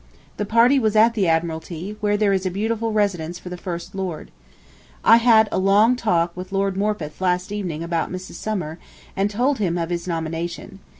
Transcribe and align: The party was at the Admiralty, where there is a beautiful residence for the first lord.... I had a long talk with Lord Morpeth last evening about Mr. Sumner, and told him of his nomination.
The 0.37 0.47
party 0.47 0.79
was 0.79 0.95
at 0.95 1.13
the 1.13 1.27
Admiralty, 1.27 1.95
where 1.99 2.17
there 2.17 2.33
is 2.33 2.43
a 2.43 2.49
beautiful 2.49 2.91
residence 2.91 3.37
for 3.37 3.49
the 3.49 3.55
first 3.55 3.93
lord.... 3.93 4.31
I 5.03 5.17
had 5.17 5.47
a 5.51 5.59
long 5.59 5.95
talk 5.95 6.35
with 6.35 6.51
Lord 6.51 6.75
Morpeth 6.75 7.21
last 7.21 7.51
evening 7.51 7.83
about 7.83 8.11
Mr. 8.11 8.31
Sumner, 8.33 8.79
and 9.15 9.29
told 9.29 9.59
him 9.59 9.77
of 9.77 9.91
his 9.91 10.07
nomination. 10.07 10.79